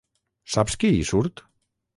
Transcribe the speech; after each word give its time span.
Saps 0.53 0.79
qui 0.85 0.93
hi 0.95 1.05
surt? 1.13 1.47